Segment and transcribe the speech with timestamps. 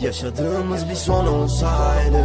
[0.00, 2.24] Yaşadığımız bir son olsaydı.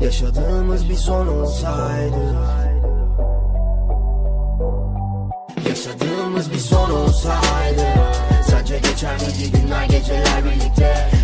[0.00, 2.36] Yaşadığımız bir son olsaydı.
[5.68, 7.86] Yaşadığımız bir son olsaydı.
[8.46, 11.17] Sence geçer miydi günler geceler birlikte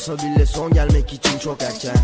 [0.00, 1.96] Olsa bile son gelmek için çok erken.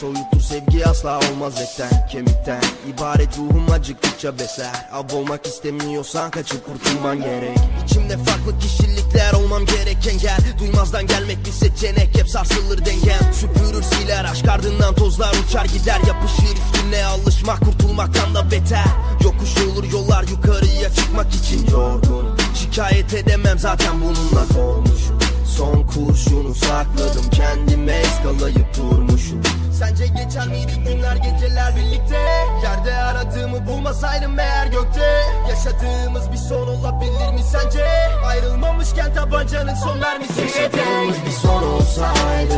[0.00, 2.62] Soyuttur sevgi asla olmaz etten Kemikten.
[2.88, 4.88] İbaret ruhum acıktıkça beser.
[4.92, 7.58] Ab olmak istemiyorsan kaçıp kurtulman gerek.
[7.84, 13.32] İçimde farklı kişilikler olmam gereken gel Duymazdan gelmek bir seçenek hep sarsılır dengen.
[13.32, 16.00] Süpürür siler aşk ardından tozlar uçar gider.
[16.06, 18.86] Yapışır üstüne alışmak kurtulmaktan da beter.
[19.24, 22.38] Yokuş olur yollar yukarıya çıkmak için yorgun.
[22.54, 25.23] Şikayet edemem zaten bununla dolmuşum
[25.56, 29.42] Son kurşunu sakladım kendime eskalayıp durmuşum.
[29.78, 32.18] Sence geçer miydi günler geceler birlikte?
[32.62, 35.22] Yerde aradığımı bulmasaydım eğer gökte.
[35.48, 37.84] Yaşadığımız bir son olabilir mi sence?
[38.26, 40.40] Ayrılmamışken tabancanın son mermisi.
[40.40, 42.54] Yaşadığımız bir son olsaydı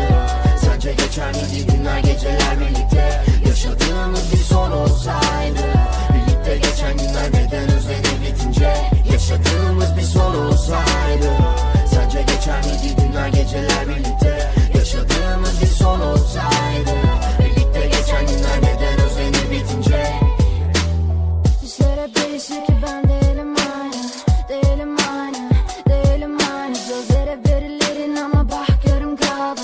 [0.65, 2.96] Sence geçer miydi günler geceler birlikte
[22.65, 24.03] ki ben değilim aynı
[24.49, 25.51] Değilim aynı,
[25.89, 26.77] değilim aynı.
[26.77, 29.61] Sözlere verilerin ama bak yarım kaldı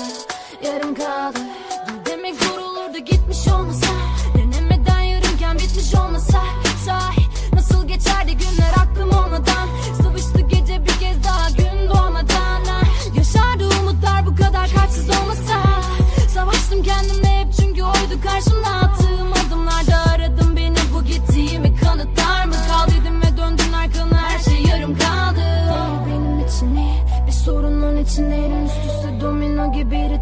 [0.65, 1.39] Yarım kaldı.
[1.87, 3.87] Dur demek zor olurdu gitmiş olmasa
[4.37, 6.43] Denemeden yarınken bitmiş olmasa.
[6.85, 7.21] Sahi
[7.53, 9.67] nasıl geçerdi günler aklım olmadan?
[10.01, 12.63] Sıvıştı gece bir kez daha gün doğmadan.
[13.15, 15.63] Yaşardı umutlar bu kadar kalpsiz olmasa.
[16.33, 18.69] Savaştım kendimle hep çünkü oydu karşımda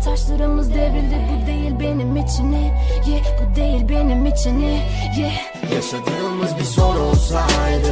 [0.03, 2.71] taşlarımız devrildi bu değil benim için iyi
[3.07, 4.81] yeah, bu değil benim için iyi
[5.19, 5.73] yeah.
[5.73, 7.91] Yaşadığımız bir son olsaydı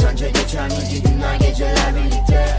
[0.00, 2.55] Sence geçer miydi günler geceler birlikte